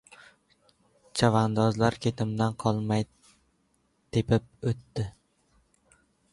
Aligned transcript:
Chavandozlar 1.21 1.97
ketimdan 2.07 2.57
qolmay 2.65 3.07
ta’qib 3.29 4.35
etdi. 4.73 5.09